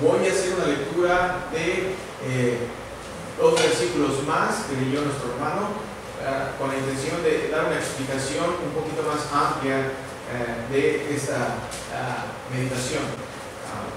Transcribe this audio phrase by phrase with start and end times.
[0.00, 1.90] Voy a hacer una lectura de
[2.22, 2.58] eh,
[3.36, 5.74] dos versículos más que leyó nuestro hermano,
[6.22, 9.90] ah, con la intención de dar una explicación un poquito más amplia
[10.30, 11.58] eh, de esta
[11.90, 13.02] ah, meditación.
[13.66, 13.90] Ah,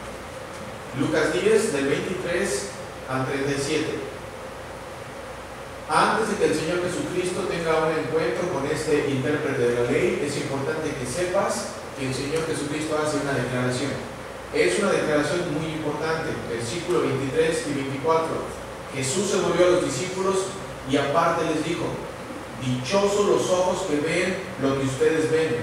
[0.98, 2.70] Lucas 10, del 23
[3.08, 3.86] al 37.
[5.86, 10.26] Antes de que el Señor Jesucristo tenga un encuentro con este intérprete de la ley,
[10.26, 14.11] es importante que sepas que el Señor Jesucristo hace una declaración.
[14.54, 18.28] Es una declaración muy importante, versículo 23 y 24.
[18.94, 20.36] Jesús se volvió a los discípulos
[20.90, 21.86] y aparte les dijo,
[22.60, 25.56] dichosos los ojos que ven lo que ustedes ven.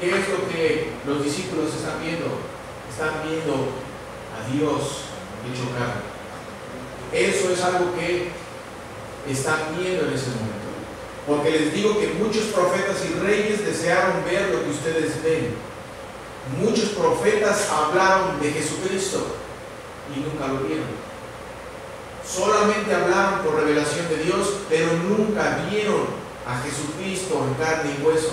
[0.00, 2.26] ¿Qué es lo que los discípulos están viendo?
[2.90, 3.70] Están viendo
[4.34, 5.06] a Dios
[5.46, 6.02] hecho carne.
[7.12, 8.28] Eso es algo que
[9.30, 10.66] están viendo en ese momento.
[11.26, 15.54] Porque les digo que muchos profetas y reyes desearon ver lo que ustedes ven.
[16.60, 19.26] Muchos profetas hablaron de Jesucristo
[20.14, 20.86] y nunca lo vieron.
[22.26, 26.06] Solamente hablaron por revelación de Dios, pero nunca vieron
[26.46, 28.32] a Jesucristo en carne y hueso.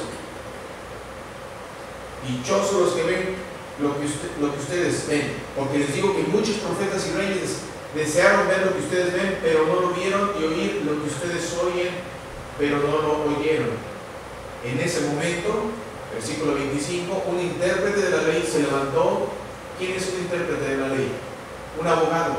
[2.27, 3.35] Dichosos los que ven
[3.79, 4.05] lo que,
[4.39, 5.33] lo que ustedes ven.
[5.57, 7.57] Porque les digo que muchos profetas y reyes
[7.93, 11.53] Desearon ver lo que ustedes ven, pero no lo vieron, y oír lo que ustedes
[11.61, 11.93] oyen,
[12.57, 13.69] pero no lo oyeron.
[14.65, 15.69] En ese momento,
[16.13, 19.29] versículo 25, un intérprete de la ley se levantó.
[19.77, 21.11] ¿Quién es un intérprete de la ley?
[21.79, 22.35] Un abogado,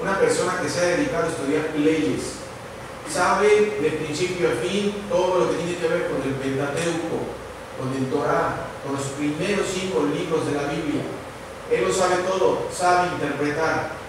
[0.00, 2.44] una persona que se ha dedicado a estudiar leyes.
[3.10, 7.20] Sabe de principio a fin todo lo que tiene que ver con el Pentateuco,
[7.78, 11.02] con el Torah, con los primeros cinco libros de la Biblia.
[11.70, 14.04] Él lo sabe todo, sabe interpretar,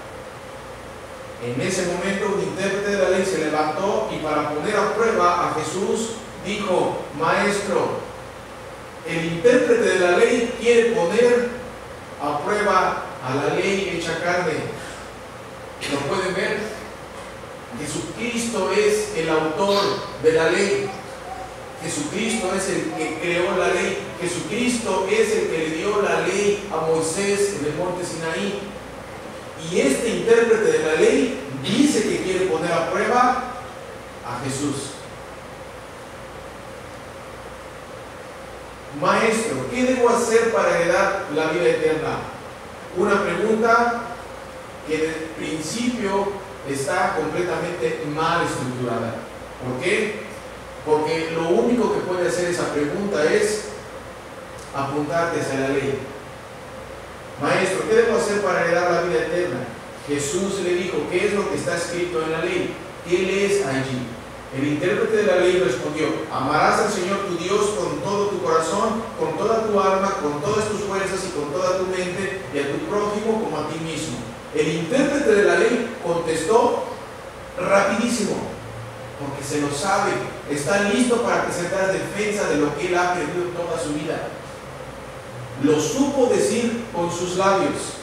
[1.44, 5.50] en ese momento un intérprete de la ley se levantó y para poner a prueba
[5.50, 6.12] a Jesús
[6.46, 8.05] dijo, maestro,
[9.08, 11.50] el intérprete de la ley quiere poner
[12.22, 14.54] a prueba a la ley hecha carne.
[15.92, 16.58] ¿Lo pueden ver?
[17.80, 19.84] Jesucristo es el autor
[20.24, 20.90] de la ley.
[21.84, 23.98] Jesucristo es el que creó la ley.
[24.20, 28.60] Jesucristo es el que le dio la ley a Moisés en el monte Sinaí.
[29.72, 33.52] Y este intérprete de la ley dice que quiere poner a prueba
[34.26, 34.95] a Jesús.
[39.02, 42.18] Maestro, ¿qué debo hacer para heredar la vida eterna?
[42.98, 44.02] Una pregunta
[44.88, 46.28] que en principio
[46.70, 49.16] está completamente mal estructurada.
[49.62, 50.22] ¿Por qué?
[50.86, 53.66] Porque lo único que puede hacer esa pregunta es
[54.74, 56.00] apuntarte hacia la ley.
[57.42, 59.58] Maestro, ¿qué debo hacer para heredar la vida eterna?
[60.08, 62.74] Jesús le dijo, ¿qué es lo que está escrito en la ley?
[63.10, 64.15] ¿Qué lees allí?
[64.56, 69.04] El intérprete de la ley respondió, amarás al Señor tu Dios con todo tu corazón,
[69.20, 72.72] con toda tu alma, con todas tus fuerzas y con toda tu mente, y a
[72.72, 74.18] tu prójimo como a ti mismo.
[74.54, 76.86] El intérprete de la ley contestó
[77.60, 78.36] rapidísimo,
[79.20, 80.12] porque se lo sabe,
[80.50, 84.30] está listo para presentar defensa de lo que él ha aprendido toda su vida
[85.64, 87.96] lo supo decir con sus labios.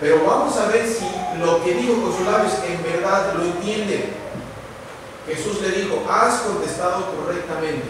[0.00, 1.04] Pero vamos a ver si
[1.38, 4.12] lo que dijo con sus labios en verdad lo entiende.
[5.26, 7.88] Jesús le dijo, has contestado correctamente,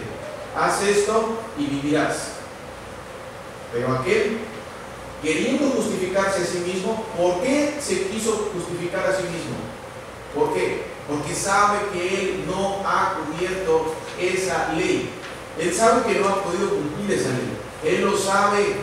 [0.55, 2.37] haz esto y vivirás.
[3.71, 4.39] Pero aquel,
[5.21, 9.57] queriendo justificarse a sí mismo, ¿por qué se quiso justificar a sí mismo?
[10.33, 10.83] ¿Por qué?
[11.07, 15.09] Porque sabe que él no ha cubierto esa ley.
[15.59, 17.57] Él sabe que no ha podido cumplir esa ley.
[17.83, 18.75] Él lo sabe.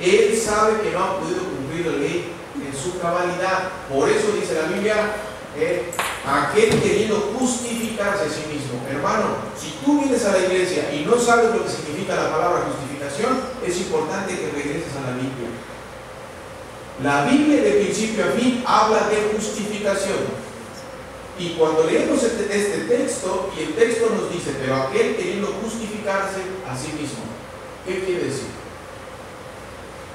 [0.00, 3.70] Él sabe que no ha podido cumplir la ley en su cabalidad.
[3.88, 5.14] Por eso dice la Biblia,
[5.56, 5.90] eh,
[6.24, 8.80] aquel queriendo justificarse a sí mismo.
[8.88, 12.66] Hermano, si tú vienes a la iglesia y no sabes lo que significa la palabra
[12.70, 15.50] justificación, es importante que regreses a la Biblia.
[17.02, 20.42] La Biblia de principio a fin habla de justificación.
[21.38, 26.40] Y cuando leemos este, este texto, y el texto nos dice, pero aquel queriendo justificarse
[26.68, 27.24] a sí mismo.
[27.86, 28.52] ¿Qué quiere decir?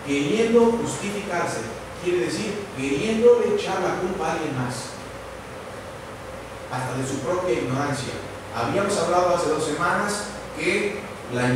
[0.06, 1.60] Queriendo justificarse,
[2.02, 4.97] quiere decir queriendo echar la culpa a alguien más,
[6.72, 8.14] hasta de su propia ignorancia.
[8.56, 11.00] Habíamos hablado hace dos semanas que
[11.34, 11.52] la,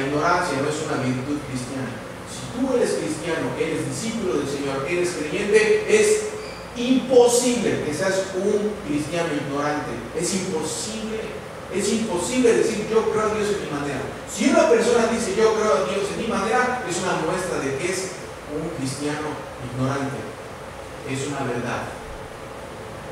[0.00, 1.90] ignorancia no es una virtud cristiana.
[2.28, 6.30] Si tú eres cristiano, eres discípulo del Señor, eres creyente, es
[6.76, 9.90] imposible que seas un cristiano ignorante.
[10.18, 11.40] Es imposible.
[11.72, 14.02] Es imposible decir yo creo a Dios en mi manera.
[14.28, 17.78] Si una persona dice yo creo a Dios en mi manera, es una muestra de
[17.78, 18.10] que es
[18.50, 19.30] un cristiano
[19.70, 20.18] ignorante.
[21.08, 21.99] Es una verdad.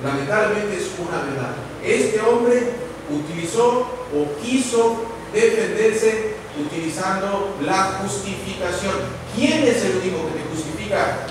[0.02, 1.54] Lamentablemente es una verdad.
[1.84, 2.72] Este hombre
[3.10, 5.02] utilizó o quiso
[5.32, 8.94] defenderse utilizando la justificación.
[9.34, 11.26] ¿Quién es el único que te justifica?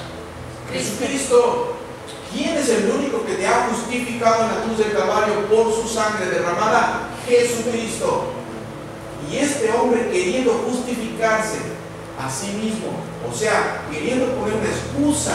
[1.28, 1.76] pastor,
[2.34, 5.88] ¿quién es el único que te ha justificado en la cruz del Calvario por su
[5.88, 7.10] sangre derramada?
[7.28, 8.32] Jesucristo.
[9.30, 11.58] Y este hombre queriendo justificarse
[12.18, 12.88] a sí mismo,
[13.30, 15.34] o sea, queriendo poner una excusa,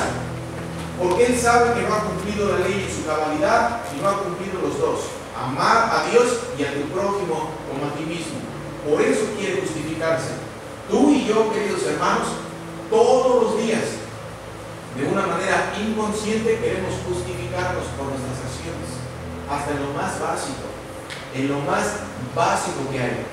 [0.98, 4.22] porque él sabe que no ha cumplido la ley en su cabalidad y no ha
[4.22, 5.00] cumplido los dos,
[5.36, 8.38] amar a Dios y a tu prójimo como a ti mismo.
[8.88, 10.32] Por eso quiere justificarse.
[10.90, 12.28] Tú y yo, queridos hermanos,
[12.90, 14.02] todos los días,
[14.96, 19.00] de una manera inconsciente, queremos justificarnos por nuestras acciones,
[19.48, 20.68] hasta en lo más básico,
[21.34, 22.04] en lo más
[22.36, 23.26] básico que hay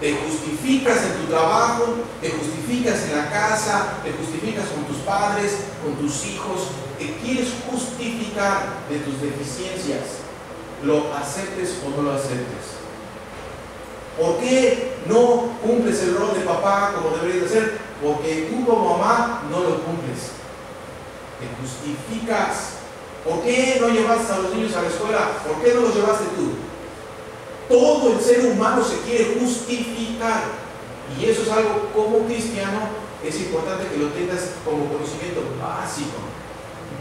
[0.00, 5.52] te justificas en tu trabajo, te justificas en la casa, te justificas con tus padres,
[5.82, 6.68] con tus hijos,
[6.98, 10.24] te quieres justificar de tus deficiencias,
[10.82, 12.74] lo aceptes o no lo aceptes.
[14.18, 17.78] ¿Por qué no cumples el rol de papá como deberías hacer?
[18.02, 20.30] Porque tú como mamá no lo cumples.
[21.40, 22.74] Te justificas.
[23.24, 25.30] ¿Por qué no llevaste a los niños a la escuela?
[25.46, 26.63] ¿Por qué no los llevaste tú?
[27.68, 30.64] Todo el ser humano se quiere justificar.
[31.18, 32.88] Y eso es algo como cristiano,
[33.22, 36.16] es importante que lo tengas como conocimiento básico,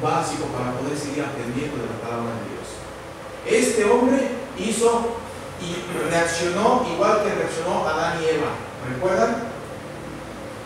[0.01, 2.67] básico para poder seguir aprendiendo de la palabra de Dios.
[3.47, 4.27] Este hombre
[4.57, 5.19] hizo
[5.63, 8.51] y reaccionó igual que reaccionó Adán y Eva.
[8.87, 9.53] ¿Recuerdan?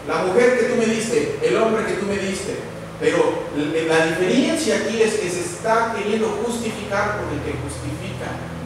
[0.07, 2.57] La mujer que tú me diste, el hombre que tú me diste.
[2.99, 8.56] Pero la diferencia aquí es que se está queriendo justificar con el que justifica.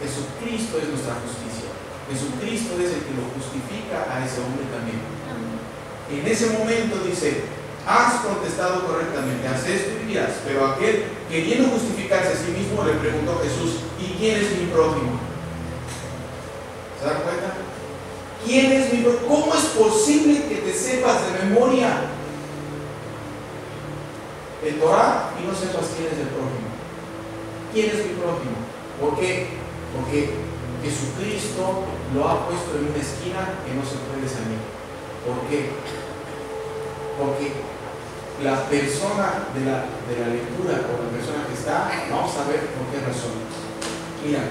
[0.00, 1.70] Jesucristo es nuestra justicia.
[2.08, 4.98] Jesucristo es el que lo justifica a ese hombre también.
[6.10, 7.44] En ese momento dice,
[7.86, 10.42] has contestado correctamente, haz esto y.
[10.44, 14.66] Pero aquel, queriendo justificarse a sí mismo, le preguntó a Jesús, ¿y quién es mi
[14.66, 15.20] prójimo?
[16.98, 17.54] ¿Se dan cuenta?
[18.44, 19.28] ¿Quién es mi prójimo?
[19.28, 22.10] ¿Cómo es posible que te sepas de memoria
[24.66, 26.68] el Torah y no sepas quién es el prójimo?
[27.72, 28.69] ¿Quién es mi prójimo?
[29.00, 29.56] ¿Por qué?
[29.96, 30.30] Porque
[30.84, 34.60] Jesucristo lo ha puesto en una esquina que no se puede salir.
[35.24, 35.72] ¿Por qué?
[37.16, 37.52] Porque
[38.44, 42.72] la persona de la, de la lectura o la persona que está, vamos a ver
[42.76, 43.36] por qué razón.
[44.24, 44.44] Mira,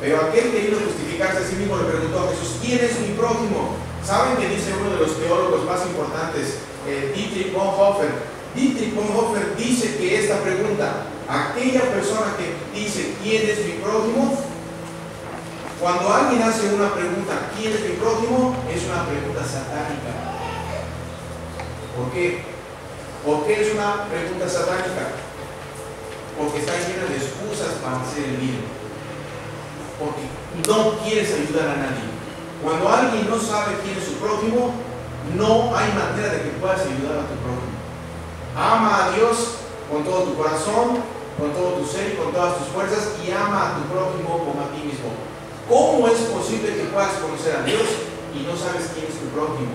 [0.00, 3.76] pero aquel querido justificarse a sí mismo le preguntó a Jesús, ¿quién es mi prójimo?
[4.02, 6.58] ¿Saben que dice uno de los teólogos más importantes,
[6.88, 8.10] eh, Dietrich Bonhoeffer?
[8.54, 14.36] Dietrich Bonhoeffer dice que esta pregunta, aquella persona que dice, ¿quién es mi prójimo?
[15.80, 18.56] Cuando alguien hace una pregunta, ¿quién es mi prójimo?
[18.68, 20.10] Es una pregunta satánica.
[21.96, 22.42] ¿Por qué?
[23.24, 25.14] ¿Por qué es una pregunta satánica?
[26.36, 28.64] Porque está llena de excusas para hacer el bien.
[29.98, 30.26] Porque
[30.68, 32.10] no quieres ayudar a nadie.
[32.62, 34.74] Cuando alguien no sabe quién es su prójimo,
[35.36, 37.78] no hay manera de que puedas ayudar a tu prójimo.
[38.56, 39.60] Ama a Dios
[39.90, 43.72] con todo tu corazón, con todo tu ser y con todas tus fuerzas y ama
[43.72, 45.08] a tu prójimo como a ti mismo.
[45.64, 47.88] ¿Cómo es posible que puedas conocer a Dios
[48.36, 49.72] y no sabes quién es tu prójimo?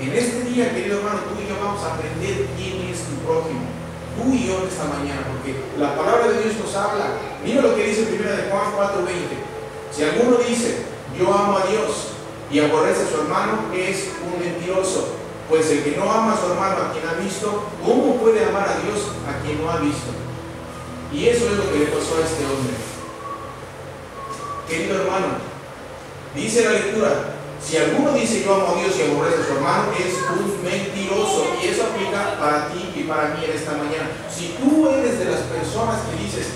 [0.00, 3.68] En este día, querido hermano, tú y yo vamos a aprender quién es tu prójimo.
[4.16, 7.20] Tú y yo esta mañana, porque la palabra de Dios nos habla.
[7.44, 9.36] Mira lo que dice 1 de Juan 4:20.
[9.92, 10.88] Si alguno dice,
[11.18, 12.16] yo amo a Dios
[12.50, 15.20] y aborrece a su hermano, es un mentiroso.
[15.48, 18.68] Pues el que no ama a su hermano a quien ha visto, ¿cómo puede amar
[18.68, 20.12] a Dios a quien no ha visto?
[21.12, 22.74] Y eso es lo que le pasó a este hombre.
[24.68, 25.26] Querido hermano,
[26.34, 29.92] dice la lectura, si alguno dice yo amo a Dios y aborrece a su hermano,
[29.92, 31.52] es un mentiroso.
[31.62, 34.08] Y eso aplica para ti y para mí en esta mañana.
[34.32, 36.48] Si tú eres de las personas que dices,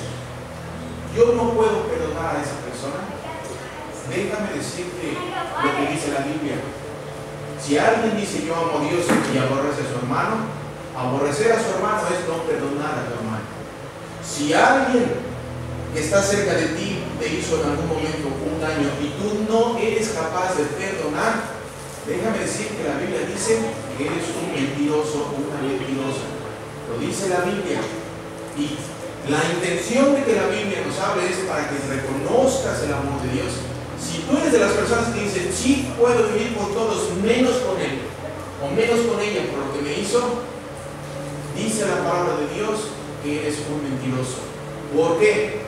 [1.15, 3.05] yo no puedo perdonar a esa persona,
[4.09, 6.57] déjame decirte lo que dice la Biblia.
[7.61, 10.49] Si alguien dice yo amo a Dios y aborrece a su hermano,
[10.97, 13.36] aborrecer a su hermano es no perdonar a tu hermano.
[14.27, 15.07] Si alguien
[15.95, 19.79] que está cerca de ti te hizo en algún momento un daño y tú no
[19.79, 21.57] eres capaz de perdonar,
[22.05, 23.57] déjame decir que la Biblia dice
[23.97, 26.27] que eres un mentiroso una mentirosa.
[26.91, 27.81] Lo dice la Biblia.
[28.59, 28.77] Y
[29.31, 33.41] la intención de que la Biblia nos hable es para que reconozcas el amor de
[33.41, 33.53] Dios.
[33.97, 37.81] Si tú eres de las personas que dicen, sí puedo vivir con todos, menos con
[37.81, 38.05] Él,
[38.61, 40.45] o menos con ella por lo que me hizo,
[41.57, 42.96] dice la palabra de Dios
[43.27, 44.47] que eres un mentiroso.
[44.95, 45.67] ¿Por qué?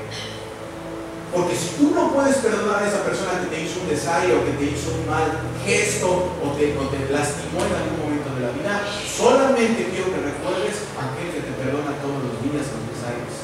[1.34, 4.46] Porque si tú no puedes perdonar a esa persona que te hizo un desaire o
[4.46, 5.26] que te hizo un mal
[5.66, 6.06] gesto
[6.38, 6.70] o te,
[7.10, 11.52] lastimó en algún momento de la vida, solamente quiero que recuerdes a aquel que te
[11.58, 13.34] perdona todos los días los desaires.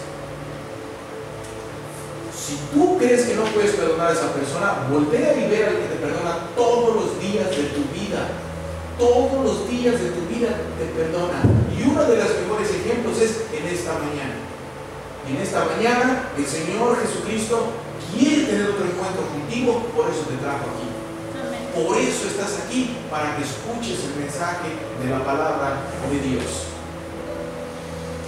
[2.33, 5.91] Si tú crees que no puedes perdonar a esa persona, volver a vivir al que
[5.91, 8.31] te perdona todos los días de tu vida.
[8.95, 11.64] todos los días de tu vida te perdona.
[11.77, 14.39] Y uno de los mejores ejemplos es en esta mañana.
[15.29, 17.73] En esta mañana el Señor Jesucristo
[18.13, 20.95] quiere tener otro encuentro contigo, por eso te trajo aquí.
[21.75, 24.71] Por eso estás aquí, para que escuches el mensaje
[25.03, 26.71] de la palabra de Dios.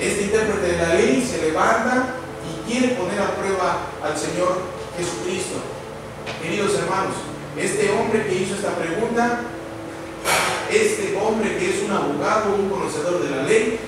[0.01, 4.61] Este intérprete de la ley se levanta y quiere poner a prueba al Señor
[4.99, 5.63] Jesucristo.
[6.43, 7.15] Queridos hermanos,
[7.57, 9.41] este hombre que hizo esta pregunta,
[10.71, 13.79] este hombre que es un abogado, un conocedor de la ley,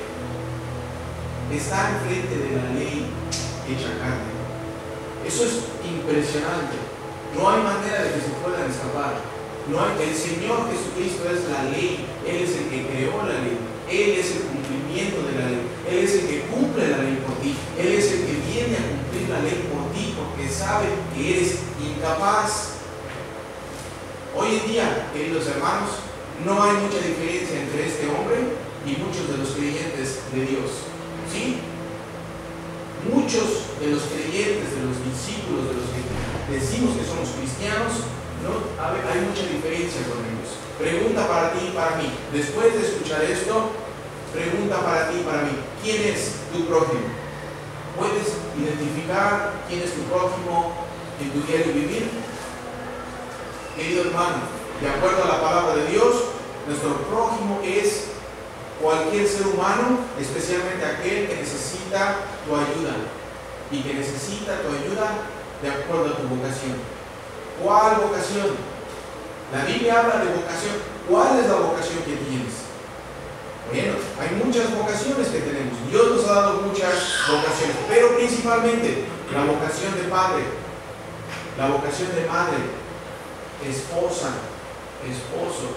[1.53, 3.07] está enfrente de la ley
[3.67, 4.39] hecha carne.
[5.27, 6.79] Eso es impresionante.
[7.35, 9.19] No hay manera de que se puedan escapar.
[9.69, 13.59] No hay, el Señor Jesucristo es la ley, Él es el que creó la ley,
[13.91, 17.37] Él es el cumplimiento de la ley, Él es el que cumple la ley por
[17.43, 21.37] ti, Él es el que viene a cumplir la ley por ti porque sabe que
[21.37, 22.81] eres incapaz.
[24.35, 26.08] Hoy en día, queridos hermanos,
[26.45, 28.55] no hay mucha diferencia entre este hombre
[28.87, 30.87] y muchos de los creyentes de Dios.
[31.27, 31.59] ¿Sí?
[33.11, 36.03] Muchos de los creyentes, de los discípulos, de los que
[36.53, 38.07] decimos que somos cristianos,
[38.43, 38.71] ¿no?
[38.79, 40.59] Hay mucha diferencia con ellos.
[40.79, 42.11] Pregunta para ti y para mí.
[42.33, 43.71] Después de escuchar esto,
[44.33, 45.55] pregunta para ti y para mí.
[45.83, 47.07] ¿Quién es tu prójimo?
[47.99, 50.87] ¿Puedes identificar quién es tu prójimo
[51.21, 52.11] en tu diario vivir?
[53.77, 58.05] Querido hermano, de acuerdo a la palabra de Dios, nuestro prójimo es
[58.81, 62.17] cualquier ser humano, especialmente aquel que necesita
[62.47, 62.95] tu ayuda
[63.71, 65.27] y que necesita tu ayuda
[65.63, 66.79] de acuerdo a tu vocación.
[67.63, 68.55] ¿Cuál vocación?
[69.53, 70.77] La Biblia habla de vocación.
[71.09, 72.69] ¿Cuál es la vocación que tienes?
[73.73, 75.75] Bueno, hay muchas vocaciones que tenemos.
[75.91, 76.95] Dios nos ha dado muchas
[77.27, 79.05] vocaciones, pero principalmente
[79.35, 80.45] la vocación de padre,
[81.59, 82.57] la vocación de madre,
[83.67, 84.31] esposa,
[85.07, 85.77] esposo,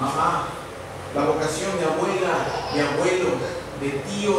[0.00, 0.48] mamá,
[1.14, 3.36] la vocación de abuela, de abuelo,
[3.80, 4.34] de tío,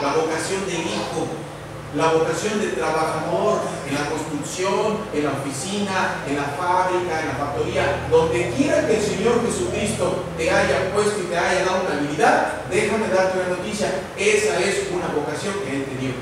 [0.00, 1.26] la vocación de hijo,
[1.94, 7.34] la vocación de trabajador en la construcción, en la oficina, en la fábrica, en la
[7.34, 11.96] factoría, donde quiera que el Señor Jesucristo te haya puesto y te haya dado una
[11.98, 16.12] habilidad, déjame darte una noticia, esa es una vocación que Él te dio.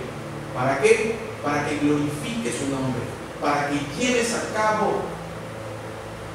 [0.54, 1.16] ¿Para qué?
[1.44, 3.02] Para que glorifique su nombre,
[3.40, 5.02] para que lleves a cabo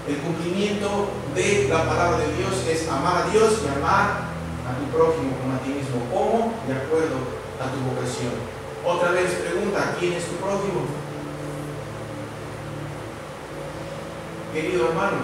[0.08, 4.30] el cumplimiento de la palabra de Dios, es amar a Dios y amar
[4.66, 5.98] a tu prójimo como a ti mismo.
[6.14, 6.54] ¿Cómo?
[6.68, 7.18] De acuerdo
[7.58, 8.34] a tu vocación.
[8.86, 10.86] Otra vez pregunta, ¿quién es tu prójimo?
[14.54, 15.18] Querido hermano,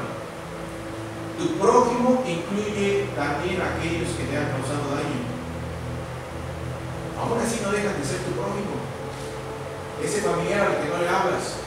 [1.37, 5.21] tu prójimo incluye también aquellos que te han causado daño.
[7.21, 8.81] Aún así no dejan de ser tu prójimo.
[10.03, 11.60] Ese familiar al que no le hablas.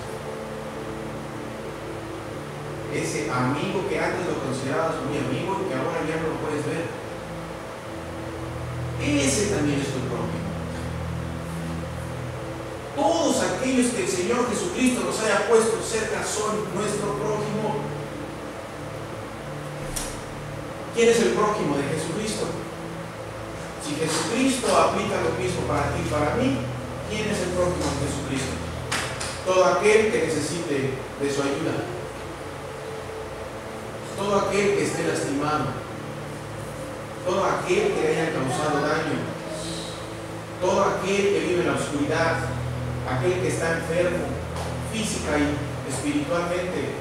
[2.95, 6.65] Ese amigo que antes lo considerabas muy amigo y que ahora ya no lo puedes
[6.65, 6.87] ver.
[9.03, 10.45] Ese también es tu prójimo
[12.95, 17.83] todos aquellos que el Señor Jesucristo nos haya puesto cerca son nuestro prójimo.
[20.95, 22.47] ¿Quién es el prójimo de Jesucristo?
[23.83, 26.59] Si Jesucristo aplica lo mismo para ti y para mí,
[27.11, 28.55] ¿quién es el prójimo de Jesucristo?
[29.45, 31.94] Todo aquel que necesite de su ayuda.
[34.17, 35.67] Todo aquel que esté lastimado.
[37.27, 39.19] Todo aquel que haya causado daño.
[40.61, 42.55] Todo aquel que vive en la oscuridad
[43.09, 44.25] aquel que está enfermo
[44.93, 46.97] física y espiritualmente,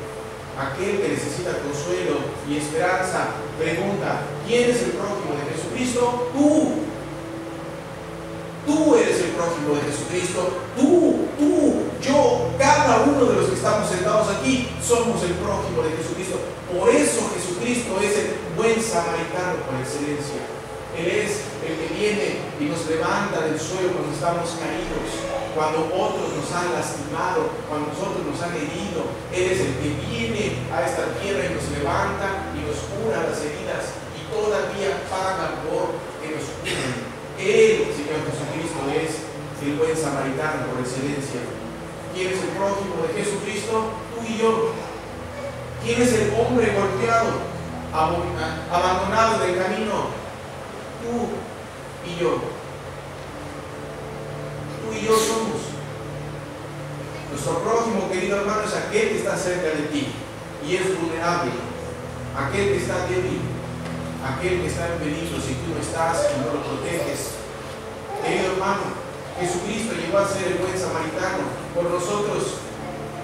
[0.58, 6.30] aquel que necesita consuelo y esperanza, pregunta, ¿quién es el prójimo de Jesucristo?
[6.34, 6.84] Tú.
[8.66, 10.62] Tú eres el prójimo de Jesucristo.
[10.76, 11.23] Tú,
[13.02, 16.38] uno de los que estamos sentados aquí somos el prójimo de Jesucristo.
[16.70, 20.46] Por eso Jesucristo es el buen samaritano por excelencia.
[20.94, 22.28] Él es el que viene
[22.60, 28.26] y nos levanta del suelo cuando estamos caídos cuando otros nos han lastimado, cuando nosotros
[28.26, 29.06] nos han herido.
[29.30, 33.38] Él es el que viene a esta tierra y nos levanta y nos cura las
[33.38, 37.14] heridas y todavía paga por que nos curen.
[37.38, 39.30] Él, Señor Jesucristo, es
[39.62, 41.63] el buen samaritano por excelencia.
[42.14, 43.90] ¿Quién es el prójimo de Jesucristo?
[44.14, 44.72] Tú y yo.
[45.84, 47.32] ¿Quién es el hombre golpeado,
[48.72, 50.08] abandonado del camino?
[51.02, 51.30] Tú
[52.10, 52.64] y yo
[54.96, 55.62] y yo somos.
[57.32, 60.08] Nuestro prójimo, querido hermano, es aquel que está cerca de ti
[60.66, 61.52] y es vulnerable,
[62.38, 63.42] aquel que está débil,
[64.22, 67.42] aquel que está en peligro si tú no estás y no lo proteges.
[68.24, 68.94] Querido hermano,
[69.40, 72.62] Jesucristo llegó a ser el buen samaritano por nosotros.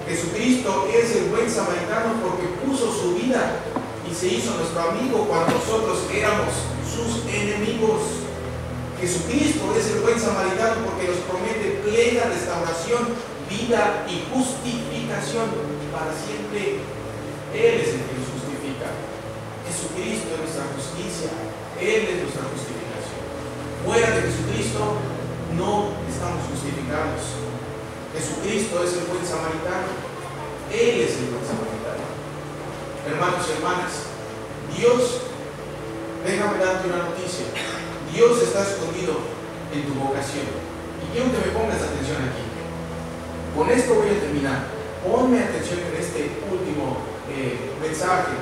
[0.06, 3.62] Jesucristo es el buen samaritano porque puso su vida
[4.02, 6.50] y se hizo nuestro amigo cuando nosotros éramos
[6.82, 8.26] sus enemigos.
[9.00, 13.14] Jesucristo es el buen samaritano porque nos promete plena restauración,
[13.48, 15.46] vida y justificación
[15.94, 16.82] para siempre.
[17.54, 18.90] Él es el que nos justifica.
[19.64, 21.30] Jesucristo es nuestra justicia.
[21.80, 23.24] Él es nuestra justificación.
[23.86, 25.00] Fuera de Jesucristo
[25.56, 27.49] no estamos justificados.
[28.12, 29.94] Jesucristo es el buen samaritano.
[30.70, 32.04] Él es el buen samaritano.
[33.06, 33.92] Hermanos y hermanas,
[34.74, 35.30] Dios,
[36.26, 37.46] déjame darte una noticia.
[38.10, 39.14] Dios está escondido
[39.70, 40.46] en tu vocación.
[40.98, 42.44] Y quiero que me pongas atención aquí.
[43.54, 44.66] Con esto voy a terminar.
[45.06, 46.98] Ponme atención en este último
[47.30, 48.34] eh, mensaje.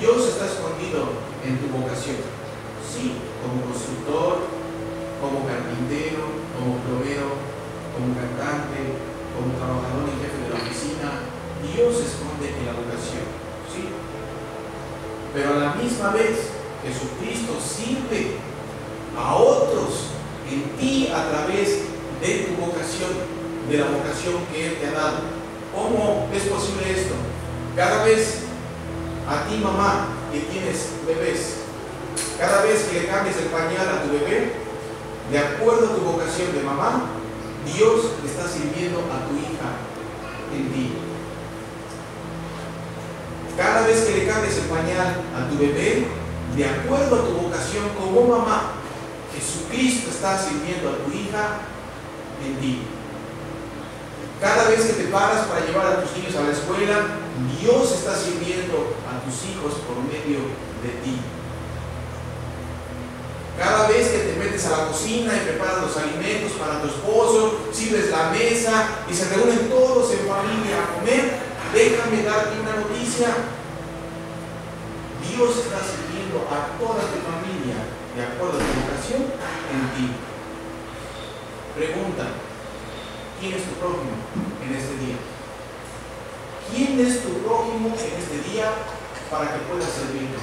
[0.00, 1.12] Dios está escondido
[1.44, 2.16] en tu vocación.
[2.82, 4.48] Sí, como constructor,
[5.20, 6.24] como carpintero,
[6.56, 7.57] como plomero,
[7.98, 8.94] como cantante,
[9.34, 11.08] como trabajador y jefe de la oficina.
[11.66, 13.26] Dios esconde en la vocación.
[13.66, 13.90] Sí.
[15.34, 16.54] Pero a la misma vez,
[16.86, 18.38] Jesucristo sirve
[19.18, 20.14] a otros
[20.46, 21.90] en ti a través
[22.22, 23.10] de tu vocación,
[23.68, 25.18] de la vocación que Él te ha dado.
[25.74, 27.14] ¿Cómo es posible esto?
[27.74, 28.46] Cada vez
[29.28, 31.66] a ti mamá que tienes bebés,
[32.38, 34.52] cada vez que le cambies el pañal a tu bebé,
[35.30, 37.17] de acuerdo a tu vocación de mamá,
[37.74, 39.70] Dios está sirviendo a tu hija
[40.54, 40.92] en ti.
[43.56, 46.06] Cada vez que le cambies el pañal a tu bebé,
[46.56, 48.72] de acuerdo a tu vocación como mamá,
[49.34, 51.60] Jesucristo está sirviendo a tu hija
[52.46, 52.82] en ti.
[54.40, 57.18] Cada vez que te paras para llevar a tus niños a la escuela,
[57.60, 60.38] Dios está sirviendo a tus hijos por medio
[60.82, 61.18] de ti.
[63.58, 64.18] Cada vez que
[64.58, 69.14] metes a la cocina y preparas los alimentos para tu esposo, sirves la mesa y
[69.14, 71.38] se reúnen todos en familia a comer,
[71.72, 73.28] déjame darte una noticia.
[75.22, 77.78] Dios está sirviendo a toda tu familia
[78.16, 79.22] de acuerdo a tu vocación
[79.70, 80.10] en ti.
[81.76, 82.26] Pregunta,
[83.38, 84.18] ¿quién es tu prójimo
[84.66, 85.18] en este día?
[86.70, 88.72] ¿Quién es tu prójimo en este día
[89.30, 90.42] para que puedas servirlo,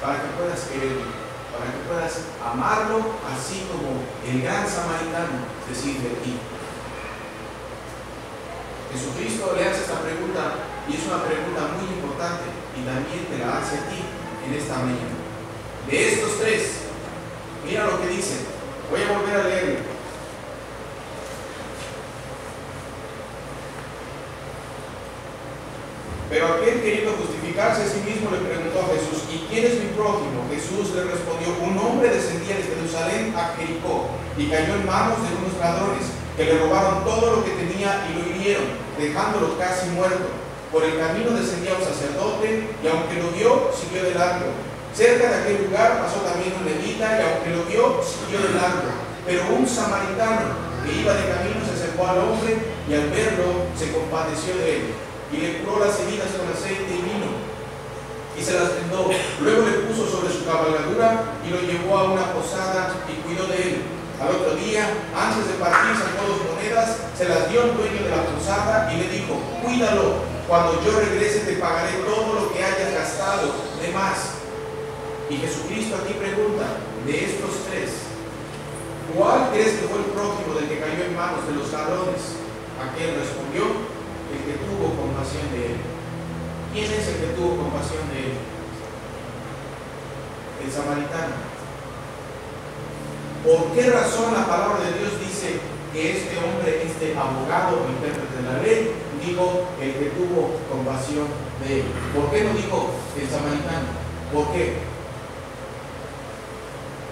[0.00, 1.23] para que puedas quererlo,
[1.58, 6.34] para que puedas amarlo, así como el gran samaritano se sirve a ti?
[8.92, 10.54] Jesucristo le hace esta pregunta
[10.86, 12.46] y es una pregunta muy importante
[12.78, 14.00] y también te la hace a ti
[14.46, 15.18] en esta mañana.
[15.88, 16.84] De estos tres,
[17.66, 18.44] Mira lo que dice.
[18.90, 19.93] Voy a volver a leerlo.
[26.34, 29.94] Pero aquel queriendo justificarse a sí mismo le preguntó a Jesús, ¿y quién es mi
[29.94, 30.42] prójimo?
[30.50, 35.30] Jesús le respondió, un hombre descendía de Jerusalén a Jericó y cayó en manos de
[35.30, 38.66] unos ladrones que le robaron todo lo que tenía y lo hirieron,
[38.98, 40.26] dejándolo casi muerto.
[40.74, 44.50] Por el camino descendía un sacerdote y aunque lo vio, siguió de largo.
[44.90, 48.90] Cerca de aquel lugar pasó también un levita y aunque lo vio, siguió de largo.
[49.22, 50.50] Pero un samaritano
[50.82, 52.58] que iba de camino se acercó al hombre
[52.90, 57.02] y al verlo se compadeció de él y le curó las heridas con aceite y
[57.02, 57.54] vino
[58.38, 59.10] y se las vendó.
[59.40, 63.56] Luego le puso sobre su cabalgadura y lo llevó a una posada y cuidó de
[63.62, 63.82] él.
[64.20, 68.14] Al otro día, antes de partir, sacó dos monedas, se las dio al dueño de
[68.14, 72.94] la posada y le dijo, cuídalo, cuando yo regrese te pagaré todo lo que hayas
[72.94, 73.50] gastado
[73.82, 74.38] de más.
[75.30, 77.90] Y Jesucristo aquí pregunta, de estos tres,
[79.16, 82.38] ¿cuál crees que fue el prójimo del que cayó en manos de los ladrones?
[82.80, 83.93] Aquel respondió,
[85.24, 85.76] compasión de él.
[86.72, 88.34] ¿Quién es el que tuvo compasión de él?
[90.64, 91.34] El samaritano.
[93.44, 95.60] ¿Por qué razón la palabra de Dios dice
[95.92, 98.92] que este hombre, este abogado, intérprete de la ley,
[99.24, 101.28] dijo el que tuvo compasión
[101.64, 101.86] de él?
[102.14, 104.04] ¿Por qué no dijo el samaritano?
[104.32, 104.94] ¿Por qué?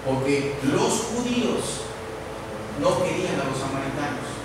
[0.05, 1.87] porque los judíos
[2.81, 4.42] no querían a los samaritanos.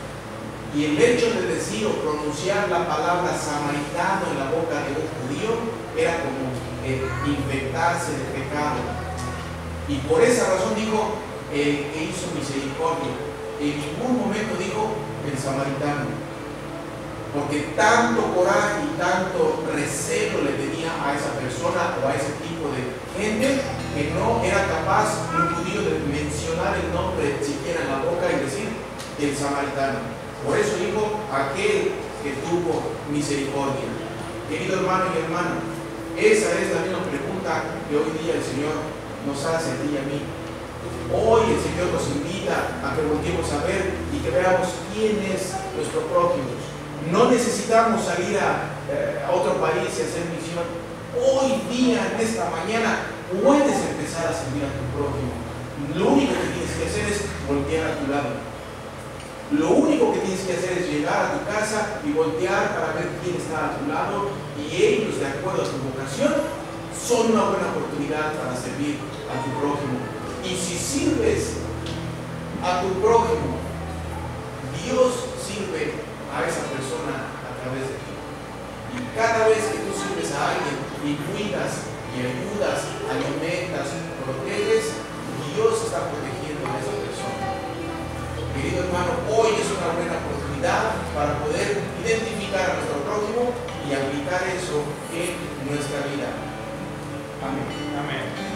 [0.74, 5.08] Y el hecho de decir o pronunciar la palabra samaritano en la boca de un
[5.16, 5.56] judío
[5.96, 6.52] era como
[6.84, 8.84] eh, infectarse de pecado.
[9.88, 11.16] Y por esa razón dijo
[11.52, 13.16] el que hizo misericordia.
[13.58, 14.92] En ningún momento dijo
[15.24, 16.28] el samaritano.
[17.32, 22.68] Porque tanto coraje y tanto recelo le tenía a esa persona o a ese tipo
[22.72, 23.60] de gente
[23.94, 28.44] que no era capaz un judío de mencionar el nombre siquiera en la boca y
[28.44, 28.68] decir
[29.20, 30.17] el samaritano.
[30.44, 33.88] Por eso dijo aquel que tuvo misericordia.
[34.48, 35.60] Querido hermano y hermana,
[36.16, 38.74] esa es la misma pregunta que hoy día el Señor
[39.26, 40.22] nos hace a ti a mí.
[41.12, 45.54] Hoy el Señor nos invita a que volteemos a ver y que veamos quién es
[45.76, 46.54] nuestro prójimo.
[47.10, 52.50] No necesitamos salir a, eh, a otro país y hacer misión Hoy día, en esta
[52.50, 53.10] mañana,
[53.42, 55.34] puedes empezar a servir a tu prójimo.
[55.96, 58.47] Lo único que tienes que hacer es voltear a tu lado.
[59.50, 63.08] Lo único que tienes que hacer es llegar a tu casa y voltear para ver
[63.24, 64.28] quién está a tu lado
[64.60, 66.34] y ellos, de acuerdo a tu vocación,
[66.92, 70.04] son una buena oportunidad para servir a tu prójimo.
[70.44, 71.64] Y si sirves
[72.60, 73.56] a tu prójimo,
[74.84, 75.96] Dios sirve
[76.28, 78.12] a esa persona a través de ti.
[78.92, 84.92] Y cada vez que tú sirves a alguien y cuidas y ayudas, alimentas, proteges,
[85.56, 86.97] Dios está protegiendo a esa persona.
[88.60, 93.54] Querido hermano, hoy es una buena oportunidad para poder identificar a nuestro prójimo
[93.88, 94.82] y aplicar eso
[95.14, 96.34] en nuestra vida.
[97.38, 98.47] Amén.